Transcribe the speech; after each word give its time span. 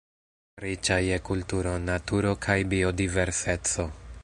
Riĉa 0.63 0.97
je 1.07 1.19
kulturo, 1.27 1.75
naturo 1.91 2.33
kaj 2.47 2.57
biodiverseco. 2.75 3.89